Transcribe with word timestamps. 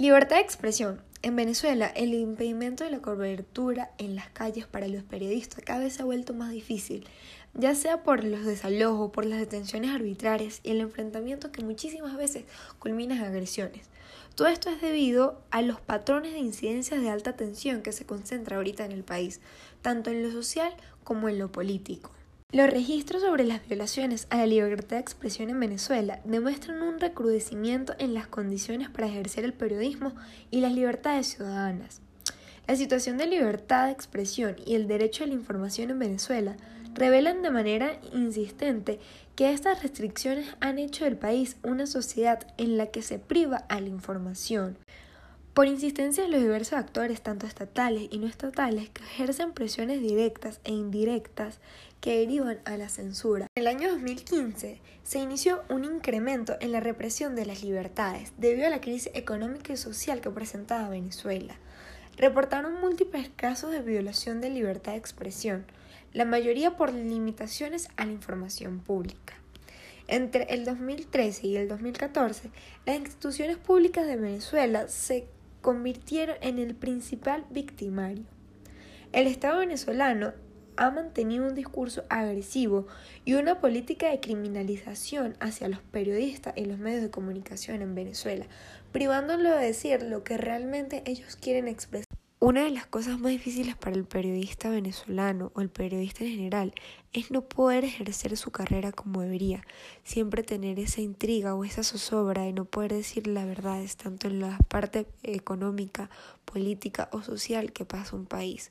Libertad 0.00 0.36
de 0.36 0.42
expresión. 0.42 1.02
En 1.22 1.34
Venezuela, 1.34 1.88
el 1.88 2.14
impedimento 2.14 2.84
de 2.84 2.90
la 2.90 3.02
cobertura 3.02 3.90
en 3.98 4.14
las 4.14 4.28
calles 4.28 4.64
para 4.64 4.86
los 4.86 5.02
periodistas 5.02 5.64
cada 5.64 5.80
vez 5.80 5.94
se 5.94 6.02
ha 6.02 6.04
vuelto 6.04 6.34
más 6.34 6.52
difícil, 6.52 7.04
ya 7.54 7.74
sea 7.74 8.04
por 8.04 8.22
los 8.22 8.44
desalojos, 8.44 9.10
por 9.10 9.26
las 9.26 9.40
detenciones 9.40 9.90
arbitrarias 9.90 10.60
y 10.62 10.70
el 10.70 10.82
enfrentamiento 10.82 11.50
que 11.50 11.64
muchísimas 11.64 12.16
veces 12.16 12.44
culmina 12.78 13.16
en 13.16 13.24
agresiones. 13.24 13.86
Todo 14.36 14.46
esto 14.46 14.70
es 14.70 14.80
debido 14.80 15.42
a 15.50 15.62
los 15.62 15.80
patrones 15.80 16.32
de 16.32 16.38
incidencias 16.38 17.02
de 17.02 17.10
alta 17.10 17.34
tensión 17.34 17.82
que 17.82 17.90
se 17.90 18.06
concentra 18.06 18.58
ahorita 18.58 18.84
en 18.84 18.92
el 18.92 19.02
país, 19.02 19.40
tanto 19.82 20.10
en 20.10 20.22
lo 20.22 20.30
social 20.30 20.72
como 21.02 21.28
en 21.28 21.40
lo 21.40 21.50
político. 21.50 22.12
Los 22.50 22.70
registros 22.70 23.20
sobre 23.20 23.44
las 23.44 23.68
violaciones 23.68 24.26
a 24.30 24.38
la 24.38 24.46
libertad 24.46 24.96
de 24.96 25.02
expresión 25.02 25.50
en 25.50 25.60
Venezuela 25.60 26.22
demuestran 26.24 26.80
un 26.80 26.98
recrudecimiento 26.98 27.94
en 27.98 28.14
las 28.14 28.26
condiciones 28.26 28.88
para 28.88 29.06
ejercer 29.06 29.44
el 29.44 29.52
periodismo 29.52 30.14
y 30.50 30.62
las 30.62 30.72
libertades 30.72 31.26
ciudadanas. 31.26 32.00
La 32.66 32.74
situación 32.74 33.18
de 33.18 33.26
libertad 33.26 33.84
de 33.84 33.92
expresión 33.92 34.56
y 34.64 34.76
el 34.76 34.88
derecho 34.88 35.24
a 35.24 35.26
la 35.26 35.34
información 35.34 35.90
en 35.90 35.98
Venezuela 35.98 36.56
revelan 36.94 37.42
de 37.42 37.50
manera 37.50 38.00
insistente 38.14 38.98
que 39.36 39.52
estas 39.52 39.82
restricciones 39.82 40.46
han 40.60 40.78
hecho 40.78 41.04
del 41.04 41.18
país 41.18 41.58
una 41.62 41.86
sociedad 41.86 42.46
en 42.56 42.78
la 42.78 42.86
que 42.86 43.02
se 43.02 43.18
priva 43.18 43.58
a 43.68 43.78
la 43.78 43.88
información, 43.88 44.78
por 45.58 45.66
insistencia 45.66 46.22
de 46.22 46.28
los 46.28 46.40
diversos 46.40 46.74
actores, 46.74 47.20
tanto 47.20 47.44
estatales 47.44 48.06
y 48.12 48.18
no 48.18 48.28
estatales, 48.28 48.90
que 48.90 49.02
ejercen 49.02 49.50
presiones 49.50 50.00
directas 50.00 50.60
e 50.62 50.70
indirectas 50.70 51.58
que 52.00 52.20
derivan 52.20 52.60
a 52.64 52.76
la 52.76 52.88
censura. 52.88 53.48
En 53.56 53.62
el 53.62 53.66
año 53.66 53.90
2015 53.90 54.80
se 55.02 55.18
inició 55.18 55.64
un 55.68 55.84
incremento 55.84 56.56
en 56.60 56.70
la 56.70 56.78
represión 56.78 57.34
de 57.34 57.44
las 57.44 57.64
libertades 57.64 58.32
debido 58.38 58.68
a 58.68 58.70
la 58.70 58.80
crisis 58.80 59.10
económica 59.14 59.72
y 59.72 59.76
social 59.76 60.20
que 60.20 60.30
presentaba 60.30 60.90
Venezuela. 60.90 61.56
Reportaron 62.16 62.80
múltiples 62.80 63.28
casos 63.34 63.72
de 63.72 63.82
violación 63.82 64.40
de 64.40 64.50
libertad 64.50 64.92
de 64.92 64.98
expresión, 64.98 65.66
la 66.12 66.24
mayoría 66.24 66.76
por 66.76 66.94
limitaciones 66.94 67.88
a 67.96 68.06
la 68.06 68.12
información 68.12 68.78
pública. 68.78 69.34
Entre 70.06 70.44
el 70.54 70.64
2013 70.64 71.48
y 71.48 71.56
el 71.56 71.66
2014, 71.66 72.48
las 72.86 72.96
instituciones 72.96 73.56
públicas 73.56 74.06
de 74.06 74.16
Venezuela 74.16 74.86
se 74.86 75.26
convirtieron 75.68 76.38
en 76.40 76.58
el 76.58 76.74
principal 76.74 77.44
victimario. 77.50 78.24
El 79.12 79.26
Estado 79.26 79.58
venezolano 79.58 80.32
ha 80.78 80.90
mantenido 80.90 81.46
un 81.46 81.54
discurso 81.54 82.04
agresivo 82.08 82.86
y 83.26 83.34
una 83.34 83.60
política 83.60 84.08
de 84.08 84.18
criminalización 84.18 85.36
hacia 85.40 85.68
los 85.68 85.80
periodistas 85.80 86.54
y 86.56 86.64
los 86.64 86.78
medios 86.78 87.02
de 87.02 87.10
comunicación 87.10 87.82
en 87.82 87.94
Venezuela, 87.94 88.46
privándolo 88.92 89.50
de 89.50 89.66
decir 89.66 90.02
lo 90.04 90.24
que 90.24 90.38
realmente 90.38 91.02
ellos 91.04 91.36
quieren 91.36 91.68
expresar. 91.68 92.07
Una 92.40 92.62
de 92.62 92.70
las 92.70 92.86
cosas 92.86 93.18
más 93.18 93.32
difíciles 93.32 93.74
para 93.74 93.96
el 93.96 94.04
periodista 94.04 94.70
venezolano 94.70 95.50
o 95.56 95.60
el 95.60 95.70
periodista 95.70 96.22
en 96.22 96.30
general 96.30 96.72
es 97.12 97.32
no 97.32 97.42
poder 97.42 97.84
ejercer 97.84 98.36
su 98.36 98.52
carrera 98.52 98.92
como 98.92 99.22
debería, 99.22 99.66
siempre 100.04 100.44
tener 100.44 100.78
esa 100.78 101.00
intriga 101.00 101.56
o 101.56 101.64
esa 101.64 101.82
zozobra 101.82 102.42
de 102.42 102.52
no 102.52 102.64
poder 102.64 102.92
decir 102.92 103.26
la 103.26 103.44
verdad, 103.44 103.84
tanto 104.00 104.28
en 104.28 104.38
la 104.38 104.56
parte 104.68 105.08
económica, 105.24 106.10
política 106.44 107.08
o 107.10 107.22
social 107.22 107.72
que 107.72 107.84
pasa 107.84 108.14
un 108.14 108.26
país. 108.26 108.70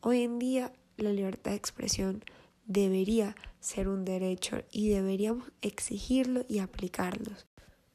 Hoy 0.00 0.22
en 0.22 0.38
día 0.38 0.72
la 0.96 1.10
libertad 1.10 1.50
de 1.50 1.56
expresión 1.56 2.24
debería 2.66 3.34
ser 3.58 3.88
un 3.88 4.04
derecho 4.04 4.62
y 4.70 4.90
deberíamos 4.90 5.50
exigirlo 5.60 6.44
y 6.48 6.60
aplicarlo. 6.60 7.32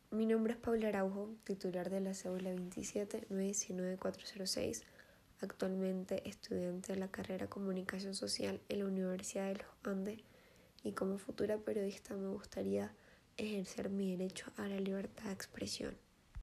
Mi 0.10 0.26
nombre 0.26 0.54
es 0.54 0.60
Paula 0.60 0.88
Araujo, 0.88 1.36
titular 1.44 1.90
de 1.90 2.00
la 2.00 2.14
cédula 2.14 2.52
27 2.52 3.28
406 4.00 4.86
actualmente 5.42 6.28
estudiante 6.30 6.94
de 6.94 7.00
la 7.00 7.10
carrera 7.10 7.50
Comunicación 7.50 8.16
Social 8.16 8.62
en 8.70 8.80
la 8.80 8.86
Universidad 8.86 9.48
de 9.48 9.56
los 9.56 9.66
Andes 9.84 10.22
y 10.82 10.94
como 10.94 11.18
futura 11.18 11.58
periodista 11.58 12.16
me 12.16 12.30
gustaría 12.30 12.94
ejercer 13.36 13.90
mi 13.90 14.16
derecho 14.16 14.50
a 14.56 14.70
la 14.70 14.80
libertad 14.80 15.26
de 15.26 15.34
expresión. 15.34 15.98